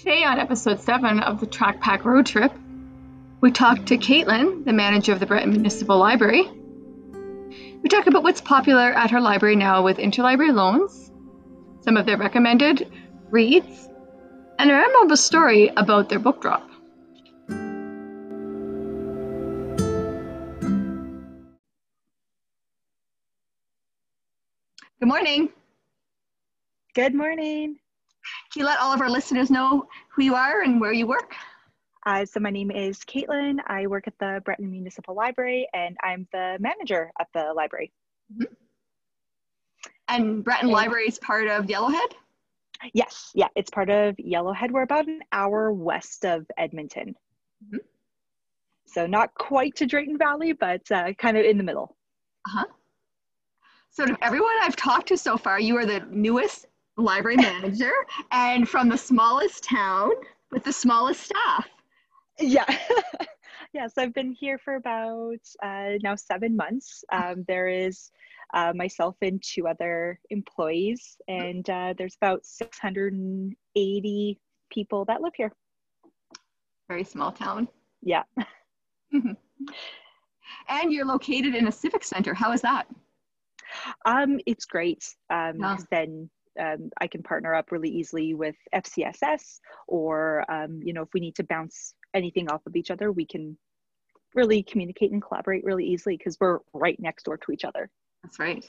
[0.00, 2.50] Today, on episode 7 of the Track Pack Road Trip,
[3.42, 6.42] we talk to Caitlin, the manager of the Breton Municipal Library.
[6.42, 11.12] We talk about what's popular at her library now with interlibrary loans,
[11.82, 12.90] some of their recommended
[13.28, 13.90] reads,
[14.58, 16.66] and a memorable story about their book drop.
[24.98, 25.50] Good morning.
[26.94, 27.76] Good morning.
[28.52, 31.36] Can you let all of our listeners know who you are and where you work?
[32.04, 33.58] Uh, so my name is Caitlin.
[33.68, 37.92] I work at the Breton Municipal Library and I'm the manager at the library.
[38.32, 38.52] Mm-hmm.
[40.08, 42.14] And Breton and, Library is part of Yellowhead?
[42.92, 44.72] Yes, yeah, it's part of Yellowhead.
[44.72, 47.14] We're about an hour west of Edmonton.
[47.64, 47.76] Mm-hmm.
[48.86, 51.96] So not quite to Drayton Valley, but uh, kind of in the middle.
[52.48, 52.64] Uh-huh.
[53.90, 56.66] Sort of everyone I've talked to so far, you are the newest
[57.00, 57.92] library manager
[58.32, 60.10] and from the smallest town
[60.50, 61.68] with the smallest staff.
[62.38, 62.64] Yeah.
[63.72, 67.04] yes, I've been here for about uh, now seven months.
[67.12, 68.10] Um, there is
[68.54, 74.40] uh, myself and two other employees, and uh, there's about 680
[74.70, 75.52] people that live here.
[76.88, 77.68] Very small town.
[78.02, 78.22] Yeah.
[79.14, 79.32] Mm-hmm.
[80.68, 82.34] And you're located in a civic center.
[82.34, 82.86] How is that?
[84.04, 85.04] Um, it's great.
[85.30, 85.76] Um, yeah.
[85.90, 91.08] then um, I can partner up really easily with FCSS, or um, you know, if
[91.14, 93.56] we need to bounce anything off of each other, we can
[94.34, 97.90] really communicate and collaborate really easily because we're right next door to each other.
[98.22, 98.68] That's right.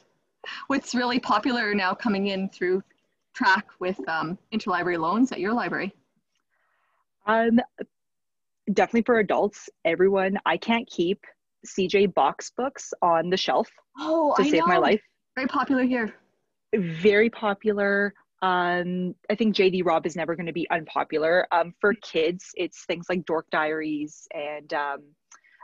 [0.67, 2.81] What's really popular now coming in through
[3.35, 5.93] track with um, interlibrary loans at your library?
[7.27, 7.59] Um,
[8.73, 10.39] definitely for adults, everyone.
[10.45, 11.23] I can't keep
[11.67, 13.69] CJ Box books on the shelf
[13.99, 14.67] oh, to I save know.
[14.67, 15.01] my life.
[15.35, 16.15] Very popular here
[16.73, 18.13] very popular.
[18.41, 21.47] Um, I think JD Robb is never going to be unpopular.
[21.51, 24.99] Um, for kids, it's things like Dork Diaries and um,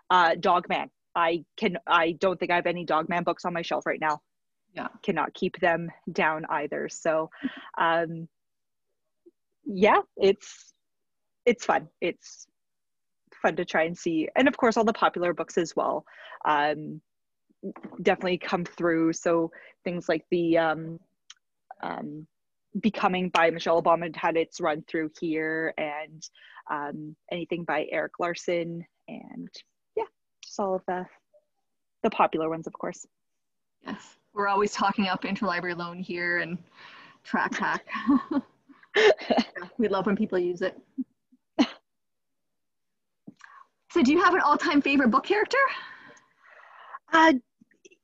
[0.10, 0.90] uh, Dogman.
[1.16, 1.78] I can.
[1.88, 4.22] I don't think I have any Dogman books on my shelf right now.
[4.76, 6.88] Yeah, cannot keep them down either.
[6.90, 7.32] So,
[7.78, 8.28] um,
[9.66, 10.74] yeah, it's
[11.46, 11.88] it's fun.
[12.00, 12.46] It's
[13.42, 16.06] fun to try and see, and of course, all the popular books as well.
[16.46, 17.02] Um,
[18.02, 19.14] definitely come through.
[19.14, 19.52] So
[19.84, 21.00] things like the um,
[21.82, 22.28] um,
[22.80, 26.22] Becoming by Michelle Obama had its run through here, and
[26.70, 29.50] um, anything by Erik Larson, and
[29.96, 30.04] yeah,
[30.44, 31.06] just all of the
[32.04, 33.06] the popular ones, of course.
[33.84, 36.60] Yes, we're always talking up interlibrary loan here and
[37.24, 37.86] Track Hack.
[39.80, 40.78] we love when people use it.
[43.92, 45.58] So, do you have an all-time favorite book character?
[47.12, 47.34] Uh,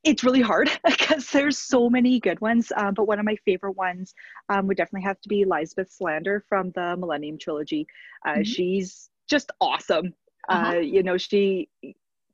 [0.03, 2.71] it's really hard because there's so many good ones.
[2.75, 4.13] Um, but one of my favorite ones
[4.49, 7.87] um, would definitely have to be Lisbeth Salander from the Millennium Trilogy.
[8.25, 8.43] Uh, mm-hmm.
[8.43, 10.13] She's just awesome.
[10.49, 10.77] Uh-huh.
[10.77, 11.69] Uh, you know, she,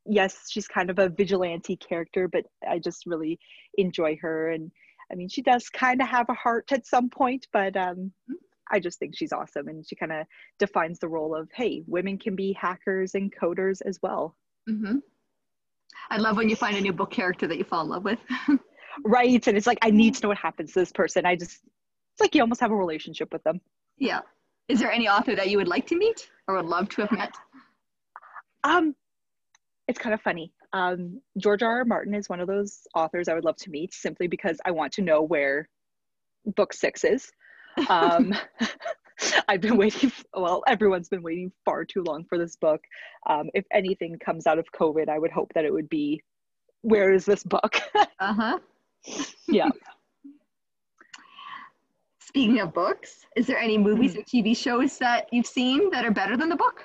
[0.05, 3.39] yes, she's kind of a vigilante character, but I just really
[3.77, 4.49] enjoy her.
[4.49, 4.71] And
[5.11, 8.11] I mean, she does kind of have a heart at some point, but um.
[8.71, 9.67] I just think she's awesome.
[9.67, 10.27] And she kind of
[10.59, 14.35] defines the role of, hey, women can be hackers and coders as well.
[14.69, 14.97] Mm-hmm.
[16.09, 18.19] I love when you find a new book character that you fall in love with.
[19.03, 19.45] right.
[19.47, 21.25] And it's like, I need to know what happens to this person.
[21.25, 21.61] I just,
[22.13, 23.61] it's like you almost have a relationship with them.
[23.97, 24.21] Yeah.
[24.67, 27.11] Is there any author that you would like to meet or would love to have
[27.11, 27.33] met?
[28.63, 28.95] Um,
[29.87, 30.51] it's kind of funny.
[30.73, 31.79] Um, George R.
[31.79, 31.85] R.
[31.85, 34.93] Martin is one of those authors I would love to meet simply because I want
[34.93, 35.69] to know where
[36.55, 37.31] book six is.
[37.87, 38.35] Um,
[39.47, 42.81] I've been waiting, well, everyone's been waiting far too long for this book.
[43.27, 46.21] Um, if anything comes out of COVID, I would hope that it would be
[46.81, 47.81] where is this book?
[48.19, 48.59] uh huh.
[49.47, 49.69] yeah.
[52.21, 54.19] Speaking of books, is there any movies mm-hmm.
[54.19, 56.83] or TV shows that you've seen that are better than the book?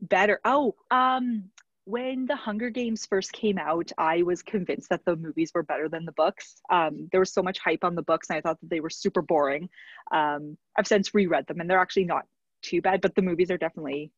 [0.00, 0.40] Better.
[0.44, 1.44] Oh, um,
[1.90, 5.88] when the Hunger Games first came out, I was convinced that the movies were better
[5.88, 6.62] than the books.
[6.70, 8.90] Um, there was so much hype on the books, and I thought that they were
[8.90, 9.68] super boring.
[10.12, 12.26] Um, I've since reread them, and they're actually not
[12.62, 14.12] too bad, but the movies are definitely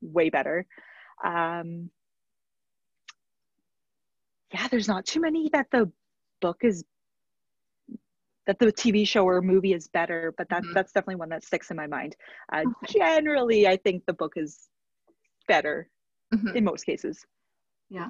[0.00, 0.64] way better.
[1.22, 1.90] Um,
[4.54, 5.92] yeah, there's not too many that the
[6.40, 6.82] book is
[8.46, 10.72] that the TV show or movie is better, but that, mm-hmm.
[10.72, 12.16] that's definitely one that sticks in my mind.
[12.50, 12.62] Uh.
[12.86, 14.68] Generally, I think the book is
[15.46, 15.90] better
[16.34, 16.56] mm-hmm.
[16.56, 17.24] in most cases.
[17.90, 18.08] Yeah.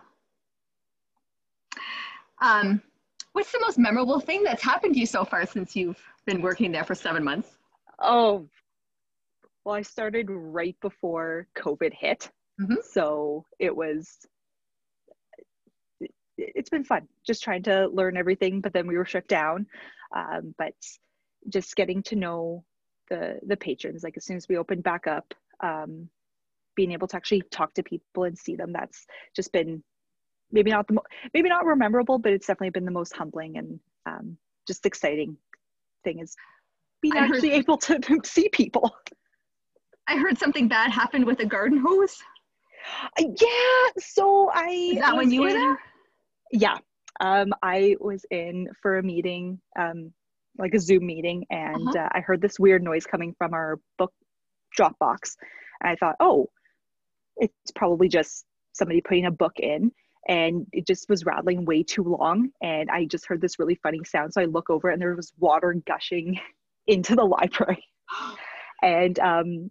[2.41, 2.83] Um,
[3.33, 6.73] what's the most memorable thing that's happened to you so far since you've been working
[6.73, 7.59] there for seven months?
[8.01, 8.49] Oh,
[9.65, 12.31] well, I started right before COVID hit.
[12.61, 12.77] Mm-hmm.
[12.89, 14.19] So it was,
[16.37, 19.67] it's been fun just trying to learn everything, but then we were shut down.
[20.15, 20.75] Um, but
[21.49, 22.65] just getting to know
[23.11, 24.03] the the patrons.
[24.03, 26.09] Like as soon as we opened back up, um,
[26.79, 29.05] being able to actually talk to people and see them, that's
[29.35, 29.83] just been
[30.53, 33.81] maybe not the mo- maybe not memorable, but it's definitely been the most humbling and
[34.07, 35.37] um, just exciting
[36.05, 36.37] thing is
[37.03, 38.87] being I heard- actually able to see people.
[40.07, 42.17] I heard something bad happened with a garden hose.
[43.19, 45.77] Uh, Yeah, so I Is that when you were there?
[46.53, 46.79] Yeah,
[47.21, 50.13] um, I was in for a meeting, um,
[50.59, 52.05] like a Zoom meeting, and Uh-huh.
[52.05, 54.13] uh, I heard this weird noise coming from our book
[54.79, 55.37] Dropbox,
[55.81, 56.47] and I thought, oh,
[57.39, 59.91] it's probably just somebody putting a book in,
[60.29, 64.01] and it just was rattling way too long, and I just heard this really funny
[64.05, 66.39] sound, so I look over, and there was water gushing
[66.87, 67.85] into the library,
[68.83, 69.71] and um,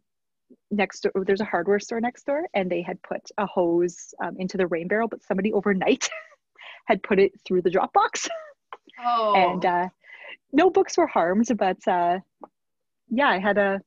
[0.71, 4.35] next door there's a hardware store next door and they had put a hose um,
[4.37, 6.09] into the rain barrel but somebody overnight
[6.85, 8.27] had put it through the drop box
[8.99, 9.89] Oh, and uh,
[10.51, 12.19] no books were harmed but uh,
[13.09, 13.79] yeah i had a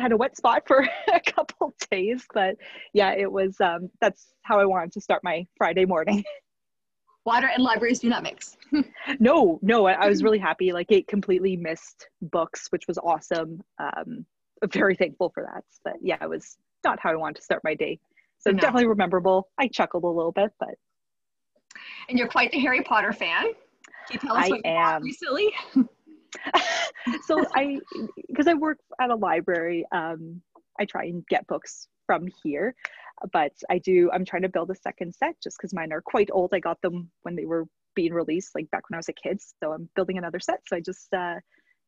[0.00, 2.56] had a wet spot for a couple days but
[2.94, 6.24] yeah it was um, that's how i wanted to start my friday morning
[7.26, 8.56] water and libraries do not mix.
[9.20, 13.60] no no I, I was really happy like it completely missed books which was awesome
[13.78, 14.24] um,
[14.72, 17.74] very thankful for that but yeah it was not how i wanted to start my
[17.74, 17.98] day
[18.38, 18.58] so No.
[18.58, 20.74] definitely memorable i chuckled a little bit but
[22.08, 23.44] And you're quite the Harry Potter fan.
[23.44, 23.54] Can
[24.10, 25.02] you tell us I what you am.
[25.02, 25.52] recently?
[27.26, 27.78] So i
[28.28, 30.40] because i work at a library um,
[30.78, 32.74] i try and get books from here
[33.32, 36.28] but i do i'm trying to build a second set just because mine are quite
[36.32, 36.50] old.
[36.54, 39.40] I got them when they were being released like back when i was a kid
[39.62, 40.60] so i'm building another set.
[40.68, 41.34] So i just uh,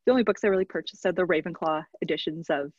[0.04, 2.72] the only books i really purchased are the ravenclaw editions of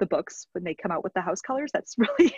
[0.00, 1.70] the books when they come out with the house colors.
[1.72, 2.34] That's really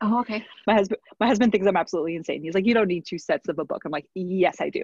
[0.00, 0.44] Oh, okay.
[0.66, 2.42] my husband my husband thinks i'm absolutely insane.
[2.42, 3.82] He's like you don't need two sets of a book.
[3.84, 4.82] I'm like yes i do.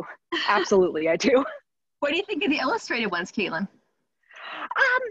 [0.49, 1.45] Absolutely i do
[2.05, 3.67] What do you think of the illustrated ones, Caitlin?
[3.67, 5.03] Um,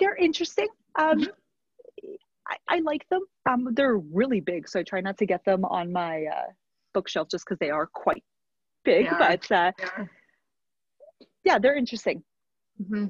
[0.00, 0.68] they're interesting.
[0.98, 1.28] Um,
[2.48, 3.20] I, I like them.
[3.44, 6.46] Um, they're really big, so I try not to get them on my uh,
[6.94, 8.24] bookshelf just because they are quite
[8.86, 9.04] big.
[9.04, 9.18] They are.
[9.18, 9.72] But uh,
[11.44, 12.22] yeah, they're interesting.
[12.88, 13.08] hmm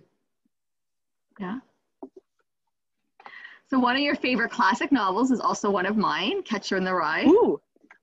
[1.39, 1.61] Yeah.
[3.71, 6.95] So one of your favorite classic novels is also one of mine, Catcher in the
[6.95, 7.27] Rye.
[7.27, 7.61] Ooh,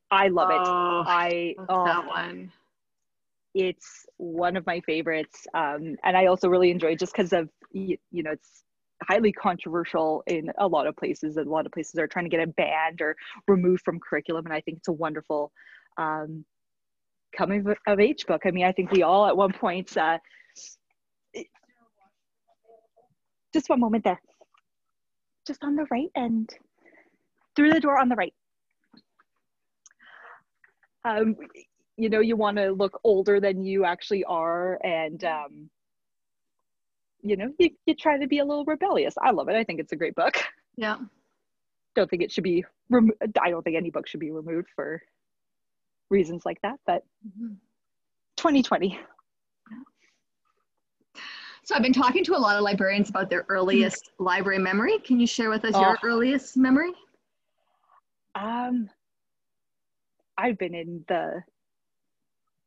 [0.09, 0.55] I love it.
[0.57, 2.49] Oh, I love oh, that one.
[3.53, 7.97] It's one of my favorites, um, and I also really enjoy just because of you,
[8.11, 8.63] you know it's
[9.03, 11.37] highly controversial in a lot of places.
[11.37, 13.15] and A lot of places are trying to get it banned or
[13.47, 15.51] removed from curriculum, and I think it's a wonderful
[15.97, 16.45] um,
[17.35, 18.41] coming of, age book.
[18.45, 19.95] I mean, I think we all at one point.
[19.97, 20.17] Uh,
[23.53, 24.19] just one moment there.
[25.45, 26.49] Just on the right and
[27.55, 28.33] through the door on the right.
[31.05, 31.35] Um,
[31.97, 35.69] you know, you want to look older than you actually are, and um,
[37.21, 39.15] you know, you, you try to be a little rebellious.
[39.21, 39.55] I love it.
[39.55, 40.35] I think it's a great book.
[40.75, 40.97] Yeah.
[41.95, 42.65] Don't think it should be.
[42.89, 45.01] Remo- I don't think any book should be removed for
[46.09, 46.79] reasons like that.
[46.87, 47.57] But Mhm.
[48.37, 48.99] 2020.
[51.65, 54.97] So I've been talking to a lot of librarians about their earliest library memory.
[54.99, 56.07] Can you share with us your Oh.
[56.07, 56.91] earliest memory?
[58.35, 58.89] Um,
[60.37, 61.43] I've been in the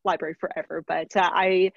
[0.07, 1.71] library forever, but uh, I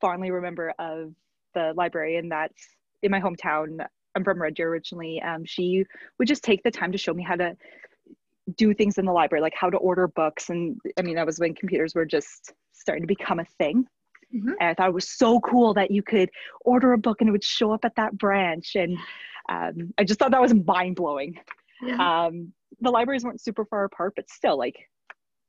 [0.00, 1.12] fondly remember of
[1.54, 2.66] the librarian that's
[3.02, 3.84] in my hometown.
[4.14, 5.20] I'm from Red Deer originally.
[5.22, 5.84] Um, she
[6.18, 7.56] would just take the time to show me how to
[8.56, 10.50] do things in the library, like how to order books.
[10.50, 13.86] And I mean, that was when computers were just starting to become a thing.
[14.34, 14.54] Mhm.
[14.60, 16.30] And I thought it was so cool that you could
[16.62, 18.74] order a book and it would show up at that branch.
[18.76, 18.96] And
[19.48, 21.38] um, I just thought that was mind blowing
[21.82, 22.26] Yeah.
[22.26, 24.76] um, the libraries weren't super far apart, but still, like,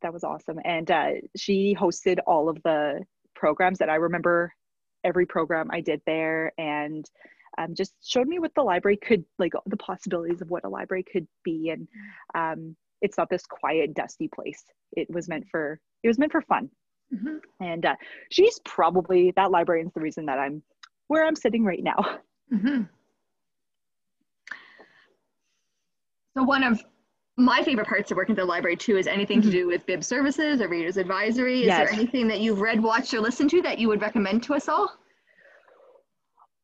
[0.03, 0.59] that was awesome.
[0.63, 3.03] And uh, she hosted all of the
[3.35, 4.53] programs that I remember
[5.03, 7.09] every program I did there and
[7.57, 11.03] um, just showed me what the library could, like, the possibilities of what a library
[11.03, 11.69] could be.
[11.69, 11.87] And
[12.35, 14.63] um, it's not this quiet, dusty place.
[14.93, 16.69] It was meant for, it was meant for fun.
[17.13, 17.39] Mhm.
[17.59, 17.95] And uh,
[18.31, 20.63] she's probably, that librarian's the reason that I'm
[21.07, 22.19] where I'm sitting right now.
[22.51, 22.87] Mhm.
[26.35, 26.83] So one of
[27.37, 30.03] my favorite parts of working at the library too is anything to do with bib
[30.03, 31.63] services or readers advisory.
[31.63, 31.79] Is Mm-hmm.
[31.79, 31.89] Yes.
[31.89, 34.67] there anything that you've read, watched, or listened to that you would recommend to us
[34.67, 34.91] all?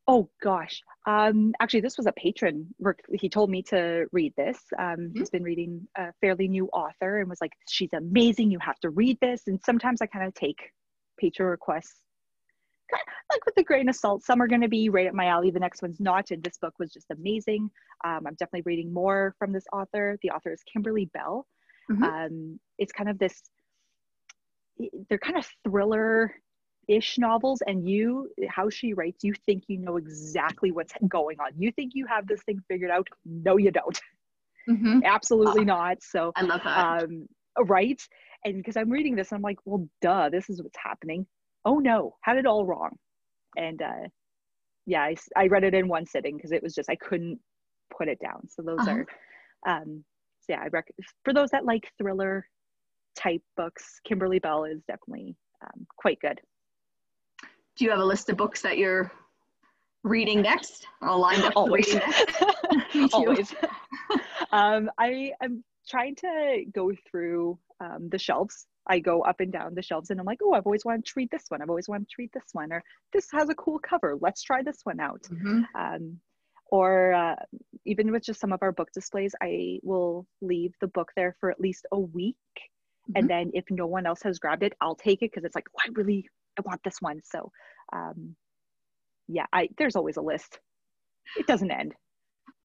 [0.07, 0.81] Oh gosh.
[1.07, 2.67] Um, actually, this was a patron.
[3.13, 4.59] He told me to read this.
[4.79, 8.51] Um, He's been reading a fairly new author and was like, "She's amazing.
[8.51, 10.71] You have to read this." And sometimes I kind of take
[11.19, 12.01] patron requests,
[13.31, 14.24] like with a grain of salt.
[14.24, 15.51] Some are going to be right up my alley.
[15.51, 16.31] The next one's not.
[16.31, 17.69] And this book was just amazing.
[18.05, 20.17] Um, I'm definitely reading more from this author.
[20.24, 21.46] The author is Kimberly Belle.
[21.89, 22.03] Mhm.
[22.03, 23.41] Um, it's kind of this.
[25.10, 26.34] They're kind of thriller
[26.89, 31.51] ish novels and you how she writes you think you know exactly what's going on
[31.55, 34.01] you think you have this thing figured out no you don't
[34.67, 35.00] mm-hmm.
[35.05, 37.27] absolutely not so i love that um,
[37.65, 38.01] right
[38.43, 41.27] and because i'm reading this i'm like well duh this is what's happening
[41.66, 42.98] oh no had it all wrong.
[43.58, 44.08] And uh
[44.86, 47.39] yeah i, I read it in one sitting because it was just i couldn't
[47.96, 48.48] put it down.
[48.50, 49.04] So those uh-huh.
[49.66, 50.04] are um
[50.42, 52.48] so yeah i rec- for those that like thriller
[53.16, 56.39] type books kimberly belle is definitely um, quite good.
[57.75, 59.12] Do you have a list of books that you're
[60.04, 60.88] reading next?
[61.01, 61.96] Or lined up always.
[63.13, 63.54] always.
[64.51, 69.74] Um, i am trying to go through um, the shelves i go up and down
[69.74, 71.88] the shelves and i'm like oh i've always wanted to read this one i've always
[71.88, 75.00] wanted to read this one or this has a cool cover let's try this one
[75.00, 75.62] out mm-hmm.
[75.75, 76.19] um,
[76.72, 77.36] or uh,
[77.86, 81.50] even with just some of our book displays i will leave the book there for
[81.50, 83.13] at least a week mm-hmm.
[83.15, 85.67] and then if no one else has grabbed it i'll take it because it's like
[85.75, 86.25] oh, i really
[86.60, 87.22] I want this one.
[87.24, 87.51] So,
[87.93, 88.36] um,
[89.27, 90.60] yeah, I there's always a list.
[91.38, 91.93] It doesn't end.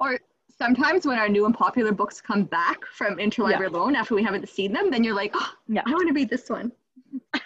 [0.01, 0.19] Or
[0.57, 3.79] sometimes when our new and popular books come back from interlibrary yeah.
[3.79, 6.31] loan after we haven't seen them, then you're like, oh, yeah, I want to read
[6.31, 6.73] this one.
[7.35, 7.41] yeah.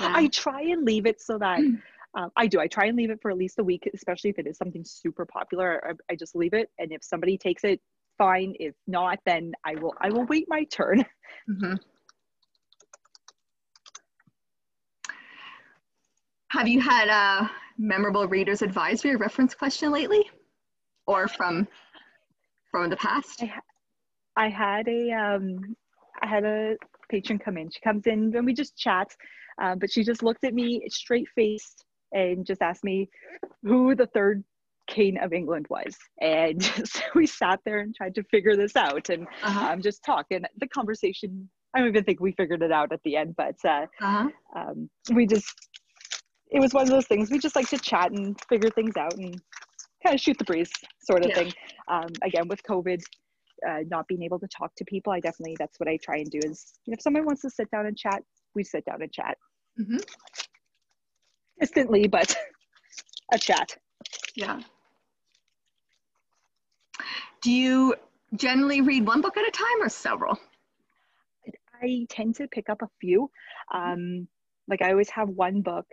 [0.00, 1.58] I try and leave it so that.
[1.58, 2.60] Um, I do.
[2.60, 4.82] I try and leave it for at least a week, especially if it is something
[4.86, 5.86] super popular.
[5.86, 7.78] I, I just leave it, and if somebody takes it,
[8.16, 8.54] fine.
[8.58, 9.94] If not, then I will.
[10.00, 11.04] I will wait my turn.
[11.50, 11.74] Mm-hmm.
[16.50, 20.28] Have you had a memorable reader's advisory reference question lately,
[21.06, 21.68] or from
[22.76, 23.42] from the past?
[23.42, 23.52] I,
[24.36, 25.76] I had a um,
[26.22, 26.76] I had a
[27.10, 27.70] patron come in.
[27.70, 29.08] She comes in and we just chat,
[29.60, 33.08] uh, but she just looked at me straight faced and just asked me
[33.62, 34.44] who the third
[34.88, 35.96] king of England was.
[36.20, 39.72] And so we sat there and tried to figure this out and uh-huh.
[39.72, 40.26] um, just talk.
[40.30, 43.56] And the conversation, I don't even think we figured it out at the end, but
[43.64, 44.28] uh, uh-huh.
[44.54, 45.68] um, we just
[46.50, 49.14] it was one of those things we just like to chat and figure things out
[49.14, 49.40] and
[50.06, 50.70] kind of shoot the breeze
[51.02, 51.34] sort of yeah.
[51.34, 51.52] thing.
[51.88, 53.02] Um, again, with COVID,
[53.68, 56.30] uh, not being able to talk to people, I definitely that's what I try and
[56.30, 58.22] do is if someone wants to sit down and chat,
[58.54, 59.36] we sit down and chat.
[59.80, 59.98] Mm-hmm.
[61.60, 62.36] Distantly, but
[63.32, 63.76] a chat.
[64.34, 64.60] Yeah.
[67.42, 67.94] Do you
[68.34, 70.38] generally read one book at a time or several?
[71.82, 73.30] I tend to pick up a few.
[73.72, 74.28] Um,
[74.68, 75.86] like I always have one book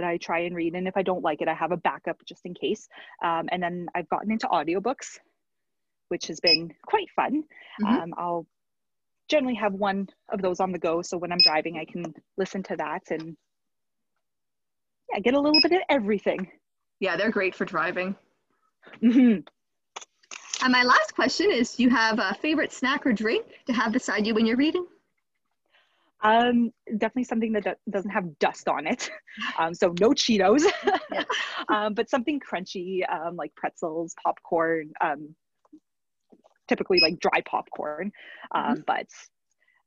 [0.00, 0.74] that I try and read.
[0.74, 2.88] And if I don't like it, I have a backup just in case.
[3.22, 5.18] Um, and then I've gotten into audiobooks,
[6.08, 7.44] which has been quite fun.
[7.82, 7.86] Mm-hmm.
[7.86, 8.46] Um, I'll
[9.28, 11.02] generally have one of those on the go.
[11.02, 13.36] So when I'm driving, I can listen to that and
[15.12, 16.50] yeah, get a little bit of everything.
[17.00, 18.16] Yeah, they're great for driving.
[19.02, 19.40] Mm-hmm.
[20.62, 23.92] And my last question is Do you have a favorite snack or drink to have
[23.92, 24.86] beside you when you're reading?
[26.22, 29.10] Um, definitely something that doesn't have dust on it.
[29.58, 30.64] Um, so no Cheetos,
[31.68, 35.34] um, but something crunchy um, like pretzels, popcorn, um,
[36.68, 38.10] typically like dry popcorn,
[38.54, 38.80] um, mm-hmm.
[38.86, 39.06] but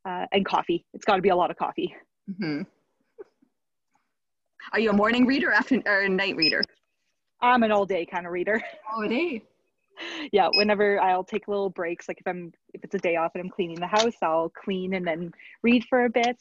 [0.10, 0.86] uh, and coffee.
[0.94, 1.96] It's got to be a lot of coffee.
[2.30, 2.62] Mm-hmm.
[4.72, 6.64] Are you a morning reader or after or a night reader?
[7.42, 8.64] I'm an all day kind of reader.
[8.92, 9.44] All day
[10.32, 13.44] yeah whenever i'll take little breaks like if i'm if it's a day off and
[13.44, 15.32] i'm cleaning the house i'll clean and then
[15.62, 16.38] read for a bit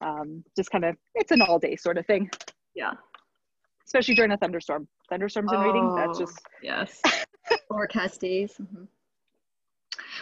[0.00, 2.30] um, just kind of it's an all day sort of thing.
[2.74, 2.92] Yeah.
[3.86, 4.86] Especially during a thunderstorm.
[5.08, 7.00] Thunderstorms and reading that's just oh, yes.
[7.68, 8.84] Forecast days mm-hmm.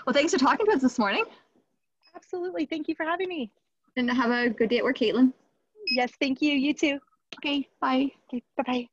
[0.07, 1.25] well thanks for talking to us this morning.
[2.15, 2.67] Absolutely.
[2.67, 3.51] Thank you for having me.
[3.97, 5.33] And have a good day at work caitlin.
[5.89, 6.53] Yes thank you.
[6.53, 6.99] You too.
[7.39, 8.09] Okay bye.
[8.33, 8.87] Okay bye-bye